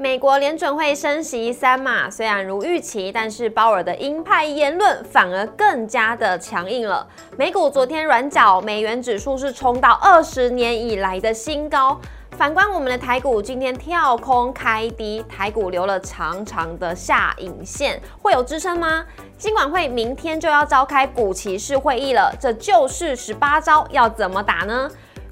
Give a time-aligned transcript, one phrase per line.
[0.00, 7.06] 美国联准会升息三码，虽然如预期，但是鲍尔的鹰派言论反而更加的强硬了。
[7.36, 12.00] 美股昨天软脚，美元指数是冲到二十年以来的新高。
[12.30, 19.04] 反观我们的台股，今天跳空开低，台股留了长长的下影线，会有支撑吗？
[19.36, 24.90] 金管会明天就要召开股骑士会议了，这就是十八招要怎么打呢？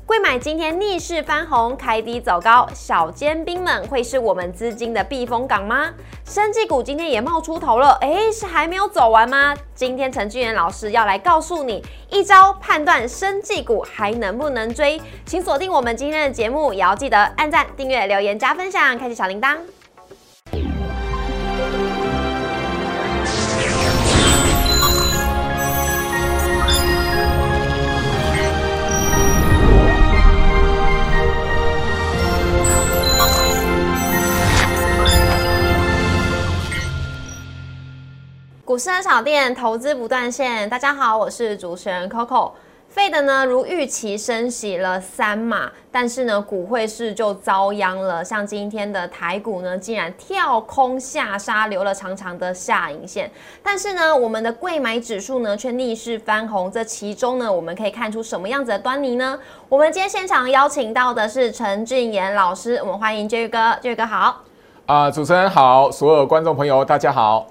[0.09, 5.91] 贵买今天逆势翻红，开低走高，小尖兵们会是我们资金的避风港吗？
[6.25, 9.55] 生技股今天也冒出头了，哎，是还没有走完吗？
[9.75, 19.59] 今天陈俊元老师要来告诉你一招判断生技股还能不能追，请锁定我们今天的节目，也要记得按赞、订阅、留言、加分享，开启小铃铛。
[38.79, 42.53] 股市的炒店投资不断线，大家好，我是主持人 Coco。
[42.89, 48.25] 费的呢，如预期升息了三码，但是呢，股汇市就遭殃了。
[48.25, 53.29] 像今天的台股呢，竟然跳空下杀，留了长长的下影线。
[53.65, 56.71] 但是呢，我们的贵买指数呢，却逆势翻红。
[56.71, 59.37] 这其中呢，我们可以看出什么样子的端倪呢？
[59.69, 64.45] 我们今天现场邀请到的是陈俊言老师，我们欢迎 J 哥，J 哥好。
[64.87, 67.45] 啊，主持人好，所有观众朋友大家好。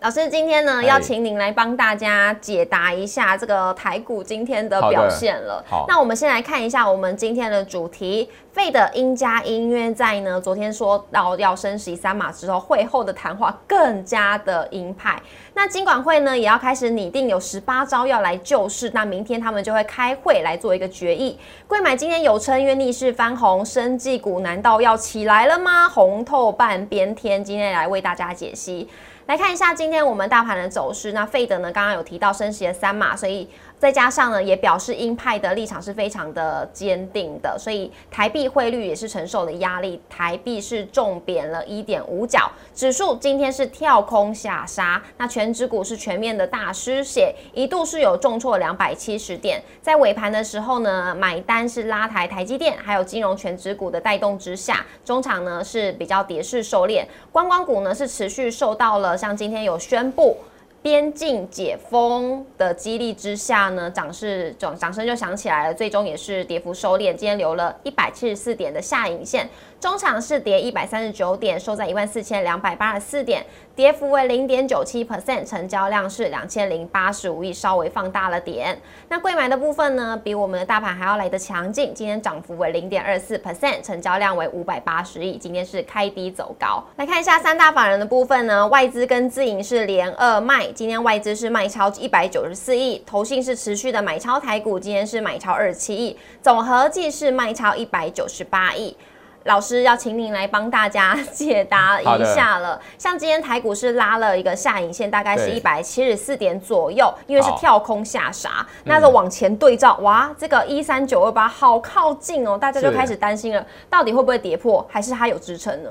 [0.00, 5.62] 老师，今天呢，要请您来帮大家解答一下这个台股今天的表现了。
[5.68, 15.20] 好，那我们先来看一下我们今天的主题，费的鹰加鹰，因为在呢昨天说到要升息三码之后，会后的谈话更加的鹰派。
[15.52, 21.38] 那金管会呢也要开始拟定有十八招要来救市，那明天他们就会开会来做一个决议。
[21.68, 25.86] 贵买今天有称，因为逆势翻红，生技股难道要起来了吗？
[25.90, 28.88] 红透半边天，今天来为大家解析。
[29.30, 31.12] 来看一下今天我们大盘的走势。
[31.12, 31.70] 那费德呢？
[31.70, 33.48] 刚刚有提到升息的三码，所以。
[33.80, 57.02] 再加上呢，也表示鹰派的立场是非常的坚定的，所以台币汇率也是承受了压力，台币是重贬了一点五角，指数今天是跳空下杀，那全指股是全面的大失血，一度是有重挫两百七十点，在尾盘的时候呢，买单是拉抬台积电，还有金融全指股的带动之下，中场呢是比较跌势收敛，
[57.32, 60.36] 观光股呢是持续受到了像今天有宣布。
[60.82, 69.48] 边境解封的激励之下呢，涨势掌掌声就响起来了，最终也是跌幅收敛，今天留了一百七十四点的下影线。
[69.78, 73.42] 中场是跌一百三十九点，收在一万四千两百八十四点，
[73.74, 78.78] 跌幅为零点九七 percent，成交量是两千零八十五亿，稍微放大了点。
[79.08, 86.84] 那贵买的部分呢，比我们的大盘还要来得强劲，今天涨幅为零点二四 percent，成交量为五百八十亿，今天是开低走高。
[86.96, 98.96] 来看一下三大法人的部分呢，外资跟自营是连二卖，今天外资是卖超一百九十四亿，投信是持续的买超台股，今天是买超二十七亿，总合计是卖超一百九十八亿。
[99.44, 102.04] 老师要请您来帮大家解答一
[102.34, 102.78] 下了。
[102.98, 108.66] 像今天台股是拉了一个下影线，大概是一百七十四点左右，因为是跳空下杀。
[108.84, 115.88] 那就往前对照，哇，这个一三九二八好靠近哦，大家就开始担心了，到底会不会跌破，还是它有支撑呢？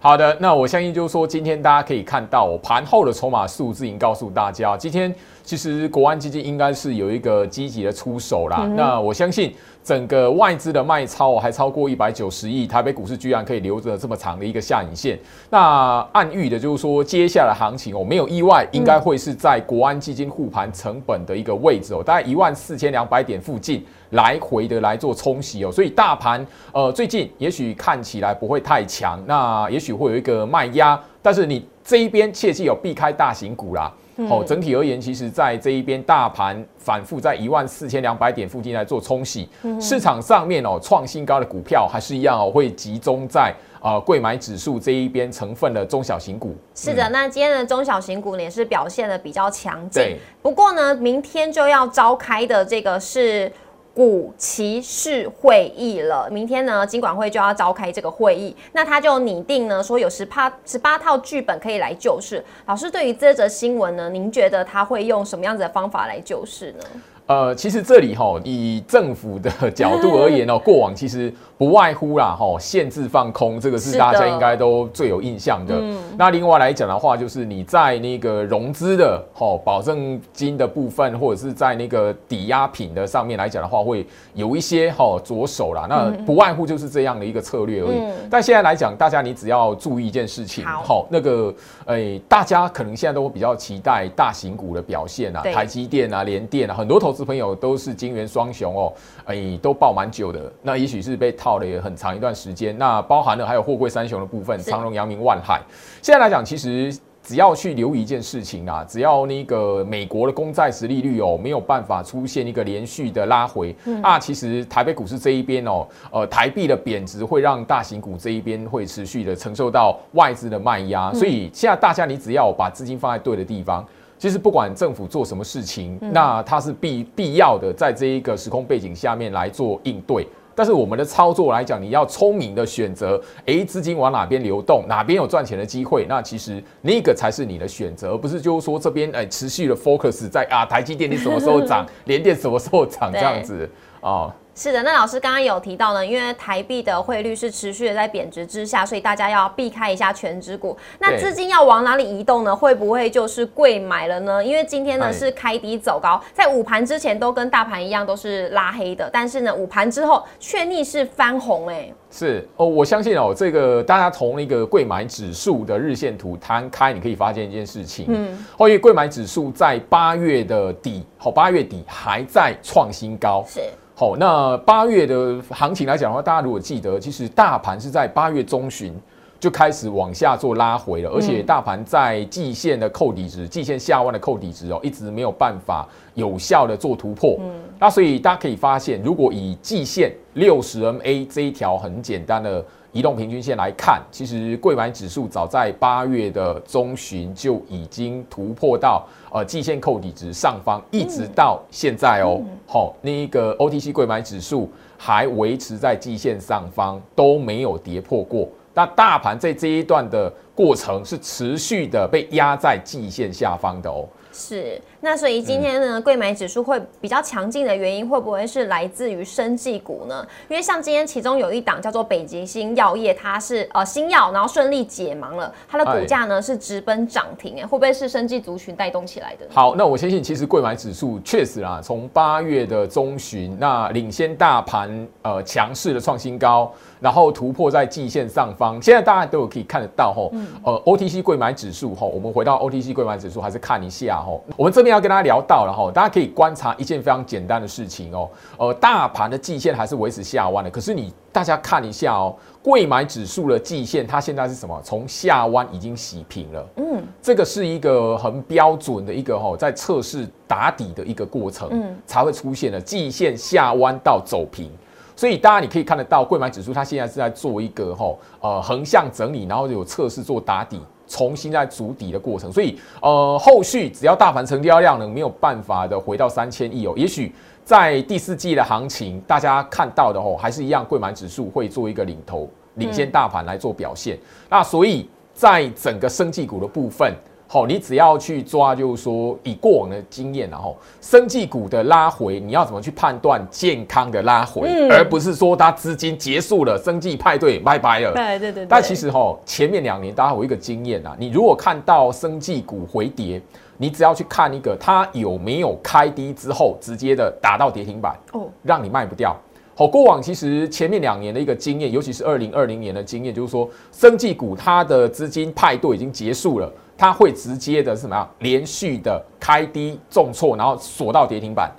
[0.00, 8.58] 好的，那我相信就是说，今天大家可以看到盘后的筹码数字已经告诉大家，今天其实国安基金应该是有一个积极的出手啦。
[8.76, 9.52] 那我相信。
[9.84, 33.92] 整个外资的卖超还超过一百九十亿，台北股市居然可以留着这么长的一个下影线，那暗喻的就是说，接下来行情哦，没有意外，应该会是在国安基金护盘成本的一个位置哦，大概一万四千两百点附近来回的来做冲洗哦，所以大盘呃最近也许看起来不会太强，那也许会有一个卖压，但是你这一边切记有避开大型股啦。
[34.28, 39.48] 哦，整体而言，其实，在这一边大盘反复在一万四千两百点附近来做冲洗，
[39.80, 46.56] 市场上面哦创新高的股票还是一样哦，会集中在啊贵买指数这一边成分的中小型股。
[46.74, 50.16] 是的，那今天的中小型股也是表现的比较强劲。
[50.42, 53.52] 不过呢，明天就要召开的这个是。
[53.98, 62.40] 股骑士会议了，明天呢，金管会就要召开这个会议，那他就拟定呢，说有十八十八套剧本可以来救市。
[62.66, 66.84] 老师对于这则新闻呢，您觉得他会用什么样子的方法来救市呢？
[67.26, 75.74] 呃，其实这里哈，以政府的角度而言哦，过往其实不外乎啦哈，限制放空，这个是大家应该都最有印象的。
[76.16, 85.86] 那另外来讲的话，就是你在那个融资的哦保证金的部分，或者是在那个抵押品的上面来讲的话，会有一些哈着手啦。
[85.88, 88.00] 那不外乎就是这样的一个策略而已。
[88.30, 91.52] 但现在来讲，大家你只要注意一件事情，好，那个
[91.86, 98.92] 诶，大家可能现在都比较期待大型股的表现啊，台积电啊、联电啊，很多投资朋友都是金元双雄哦，
[99.26, 100.40] 诶，都爆蛮久的。
[100.62, 102.76] 那也许是被套了也很长一段时间。
[102.76, 105.62] 那包含了还有货柜三雄的部分，长荣、阳明、万海。
[106.02, 106.94] 现在来讲，其实。
[107.20, 123.84] 只要去留意一件事情啊，只要那个美国的公债实利率哦没有办法出现一个连续的拉回，啊，其实台北股市这一边哦，呃，台币的贬值会让大型股这一边会持续的承受到外资的卖压，所以现在大家你只要把资金放在对的地方，
[124.16, 130.26] 其实不管政府做什么事情，那它是必必要的，在这一个时空背景下面来做应对。
[130.58, 143.70] 但是我们的操作来讲，你要聪明的选择，诶，资金往哪边流动，哪边有赚钱的机会，那其实那个才是你的选择，而不是就是说这边诶持续的 focus 在啊台积电你什么时候涨， 联电什么时候涨这样子
[144.00, 144.34] 啊。
[144.58, 150.76] 是的，那老师刚刚有提到呢，因为台币的汇率是持续的在贬值之下，所以大家要避开一下全指股。
[150.98, 152.54] 那资金要往哪里移动呢？
[152.54, 154.44] 会不会就是贵买了呢？
[154.44, 173.60] 因为今天呢是开低走高，在午盘之前都跟大盘一样都是拉黑的，但是呢午盘之后却逆势翻红，哎，是哦，我相信哦，这个大家从一个贵买指数的日线图摊开，你可以发现一件事情，嗯，因为贵买指数在八月的底，好，八月底还在创新高，是。
[173.98, 178.94] 好，那八月的行情来讲的话，大家如果记得，其实大盘是在八月中旬
[179.40, 185.84] 就开始往下做拉回了，而且大盘在季线的扣底值、季线下弯的扣底值哦，一直没有办法
[186.14, 187.38] 有效的做突破。
[187.40, 187.50] 嗯，
[187.80, 192.64] 那所以大家可以发现，如果以季线六十 MA 这一条很简单的。
[192.98, 208.48] 移动平均线来看，其实贵买指数早在八月的中旬就已经突破到呃季线扣底值上方，一直到现在哦，好，那个 OTC 贵买指数还维持在季线上方，都没有跌破过。
[208.74, 214.08] 那大盘在这一段的过程是持续的被压在季线下方的哦。
[214.38, 220.24] 是，那所以今天呢，贵买指数会比较强劲的原因，会不会是来自于生技股呢？
[220.48, 229.44] 因为像今天其中有一档叫做北极星药业，它是呃新药，然后顺利解盲了，它的股价呢是直奔涨停，哎，会不会是生技族群带动起来的？
[229.50, 236.72] 好，那我相信其实贵买指数确实啊，从八月的中旬，那领先大盘呃强势的创新高。
[237.00, 240.32] 然后突破在季线上方，现在大家都有可以看得到吼，
[240.64, 248.28] 呃，OTC 贵买指数吼，我们回到 OTC 贵买指数还是看一下吼，我们这边要跟大家聊到了吼，大家可以观察一件非常简单的事情哦，
[248.58, 254.78] 呃，大盘的季线还是维持下弯的，可是你大家看一下哦，贵买指数的季线它现在是什么？
[254.84, 264.70] 从下弯已经洗平了，嗯，这个是一个很标准的一个吼，在测试打底的一个过程，嗯，才会出现的季线下弯到走平。
[265.16, 272.52] 所以大家你可以看得到，贵买指数它现在是在做一个吼呃横向整理，然后有测试做打底，重新在筑底的过程。
[272.52, 277.34] 所以呃后续只要大盘成交量能没有办法的回到三千亿哦，也许
[277.64, 284.18] 在第四季的行情，大家看到的哦还是一样，贵满指数会做一个领头，领先大盘来做表现。
[284.48, 287.12] 那所以在整个生技股的部分。
[287.50, 298.12] 好，你只要去抓，就是说以过往的经验，然后生技股的拉回，你要怎么去判断健康的拉回，而不是说它资金结束了，生技派对拜拜了。
[298.12, 298.66] 对对对。
[298.66, 303.40] 但其实哈，前面两年大家有一个经验啊，你如果看到生技股回跌，
[303.78, 309.34] 你只要去看一个它有没有开低之后直接的打到跌停板，哦，让你卖不掉。
[309.74, 316.70] 好，过往其实前面两年的一个经验，尤其是二零二零年的经验，就是说生技股它的资金派对已经结束了。
[316.98, 318.28] 它会直接的什么样？
[318.40, 321.72] 连续的开低重挫，然后锁到跌停板。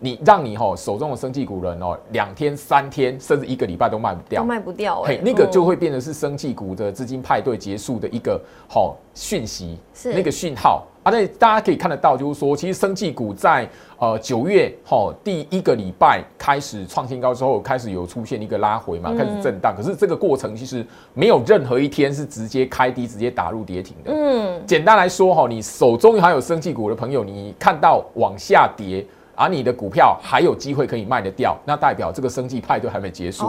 [0.00, 5.00] 你让你吼手中的生技股人哦，两天、三天，甚至一个礼拜都卖不掉，都卖不掉。
[5.02, 8.38] 嘿，那个就会变成是生技股的资金派对结束的一个
[8.68, 10.84] 吼讯息，是那个讯号。
[11.04, 13.68] 啊，那大家可以看得到，就是说，其实生技股在
[13.98, 19.74] 呃九月哈第一个礼拜开始创新高之后，开始有出现一个拉回嘛，开始震荡。
[19.76, 24.10] 可是这个过程其实没有任何一天是直接开低，直接打入跌停的。
[24.14, 33.46] 嗯，简单来说哈，你手中还有生技股的朋友，你看到往下跌，而你的股票还有机会可以卖得掉，那代表这个生技派对还没结束。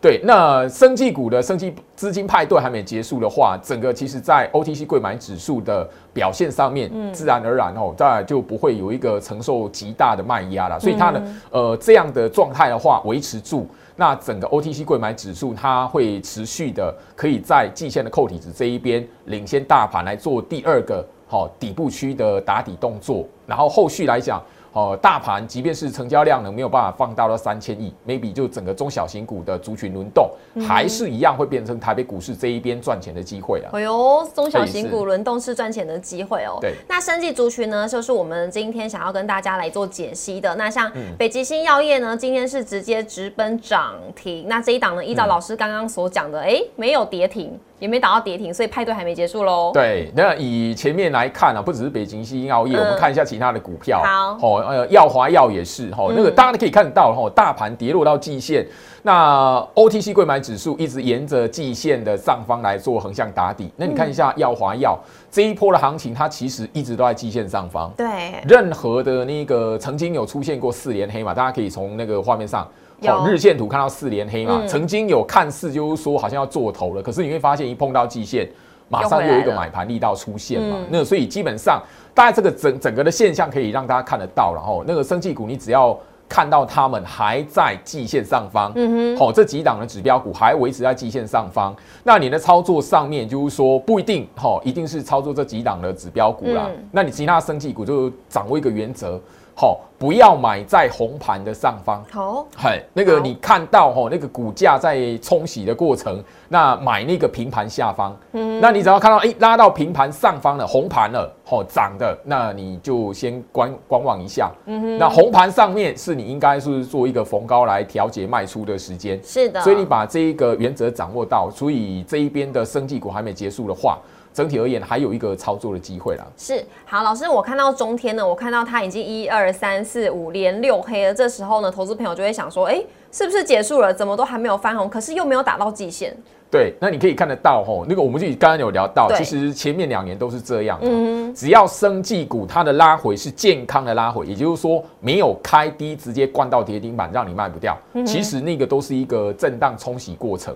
[0.00, 10.80] 对，那生技股的生技资金派对还没结束的话，整个其实在 OTC 贵买指数的表现上面，自然而然哦，再就不会有一个承受极大的卖压了。
[10.80, 13.66] 所以它的呃这样的状态的话，维持住。
[13.96, 24.42] 那整个 OTC 贵买指数它会持续的可以在季线的扣底值这一边领先大盘来做第二个好底部区的打底动作，然后后续来讲。
[24.72, 30.30] 哦，大盘即便是成交量呢没有办法放大到三千亿，maybe 就整个中小型股的族群轮动，
[30.64, 33.70] 还是一样会变成台北股市这一边赚钱的机会啊。
[33.72, 36.58] 哎呦，中小型股轮动是赚钱的机会哦。
[36.60, 40.54] 对，那生技族群呢，就是我们今天想要跟大家来做解析的。
[40.54, 44.46] 那像北极星药业呢，今天是直接直奔涨停。
[44.46, 47.58] 那这一档呢，依照老师刚刚所讲的，哎，没有跌停。
[47.80, 49.72] 也没打到跌停，所以派对还没结束喽。
[49.74, 54.00] 对，那以前面来看啊，不只是北京西药业，我们看一下其他的股票。
[54.04, 58.64] 好，哦，呃，耀华药也是，哈，那个大家都可以看到，哈，大盘跌落到季线，
[59.02, 63.70] 那 OTC 贵买指数一直沿着季线的上方来做横向打底。
[63.76, 64.98] 那你看一下耀华药
[65.30, 67.90] 这一波的行情，它其实一直都在季线上方。
[67.96, 72.66] 对，任何的那个曾经有出现过四连黑嘛，大家可以从那个画面上。
[73.06, 78.46] 好，日线图看到四连黑嘛，曾经有看似就是说好像要做头了，可是你会发现一碰到季线，
[78.90, 80.76] 马上又有一个买盘力道出现嘛。
[80.90, 85.98] 那所以基本上大概这个整整个的现象可以让大家看得到，然后那个生技股你只要
[86.30, 96.70] 看到他们还在季线上方，嗯哼，好，这几档的指标股还维持在季线上方，那你的操作上面就是说不一定，哈，一定是操作这几档的指标股啦。
[96.92, 99.20] 那你其他生技股就掌握一个原则。
[99.60, 102.02] 好，不要买在红盘的上方。
[102.10, 108.16] 好，嗨，那个你看到吼，那个股价在冲洗的过程，那买那个平盘下方。
[108.32, 114.50] 嗯，那你只要看到哎拉到平盘上方了，红盘了，吼涨的，那你就先观观望一下。
[114.64, 119.20] 嗯哼，那红盘上面是你应该是做一个逢高来调节卖出的时间。
[119.22, 123.98] 是的，所以你把这一个原则掌握到，所以这一边的生技股还没结束的话。
[124.32, 126.26] 整体而言，还有一个操作的机会啦。
[126.36, 131.12] 是好，老师，我看到中天呢，我看到它已经一二三四五连六黑了。
[131.12, 133.92] 这时候呢，投资朋友就会想说，哎，是不是结束了？
[133.92, 136.16] 怎么都还没有翻红，可是又没有打到季线。
[136.50, 140.78] 对，那你可以看得到吼，那个我们就刚刚有聊到，其实前面两年都是这样。
[140.82, 150.54] 嗯，只要生技股它的拉回是健康的拉回，也就是说没有开低直接灌到跌停板让你卖不掉，其实那个都是一个震荡冲洗过程。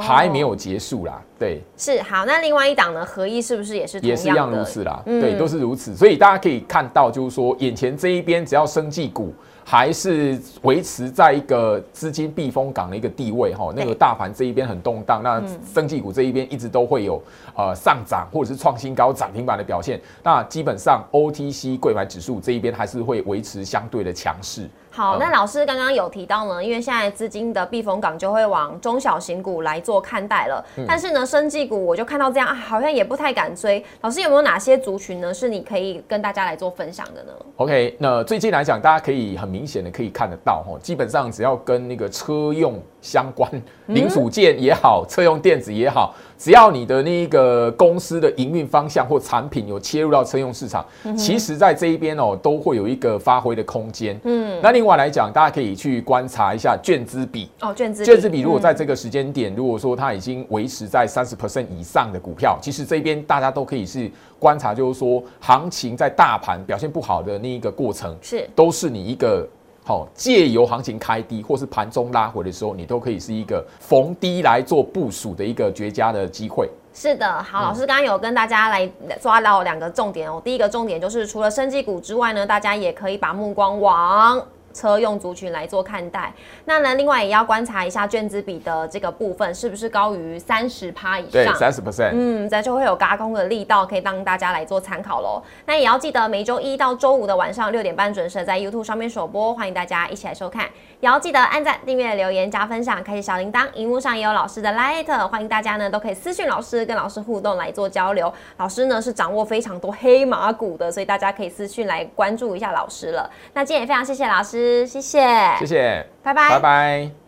[0.00, 2.24] 还没有结束啦，对，是好。
[2.24, 3.04] 那另外一档呢？
[3.04, 5.02] 合一是不是也是也是一样如此啦？
[5.04, 5.94] 对，都是如此。
[5.94, 15.42] 所以大家可以看到，就是说眼前这一边，只要生技股还是维持在一个资金避风港的一个地位哈，那个大盘这一边很动荡，那
[15.74, 17.20] 生技股这一边一直都会有
[17.56, 20.00] 呃上涨或者是创新高涨停板的表现。
[20.22, 24.68] 那基本上 OTC 柜买指数这一边还是会维持相对的强势。
[24.90, 30.64] 好，那老师刚刚有提到呢，因为现在资金的避风港就会往中小型股来做看待了。
[30.86, 33.84] 但是呢，生技股我就看到这样啊，好像也不太敢追。
[34.02, 35.34] 老师有没有哪些族群呢？
[35.34, 43.48] 是你可以跟大家来做分享的呢？OK，那最近来讲，大家可以很明显的可以看得到哈，基本上只要跟那个车用相关
[43.86, 46.12] 零组件也好，车用电子也好。
[46.44, 50.84] 只要你的那个公司的营运方向或产品有切入到车用市场，
[51.16, 54.20] 其实在这一边哦，都会有一个发挥的空间。
[54.24, 69.48] 嗯，那另外来讲，大家可以去观察一下券资比哦，券资券资比如果在这个时间点，如果说它已经维持在三十 percent 以上的股票，其实这边大家都可以是观察，就是说行情在大盘表现不好的那一个过程，是都是你一个。
[69.86, 76.70] 好，借由行情开低或是盘中拉回的时候，你都可以是一个逢低来做部署的一个绝佳的机会。
[76.94, 80.40] 是的，好，老师刚刚有跟大家来抓到两个重点哦。
[80.42, 84.42] 第一个重点就是除了生技股之外呢，大家也可以把目光往。
[84.74, 86.32] 车用族群来做看待，
[86.64, 95.40] 那呢，另外也要观察一下卷资比的这个部分是不是高于三十趴以上，对，三十 percent，嗯，这就会有嘎空的力道，可以让大家来做参考喽。
[95.64, 100.64] 那也要记得每周一到周五的晚上六点半准时在 YouTube 上面首播，欢迎大家一起来收看。
[101.00, 103.66] 也要记得按赞、订阅、留言、加分享、开启小铃铛。
[103.74, 108.32] 荧幕上也有老师的 Light，欢迎大家呢都可以私讯老师，跟老师互动来做交流。
[108.56, 113.30] 老师呢是掌握非常多黑马股的，所以大家可以私讯来关注一下老师了。
[113.52, 114.86] 那今天也非常谢谢老师。
[114.86, 115.20] 谢谢，
[115.58, 117.23] 谢谢，拜拜，拜拜。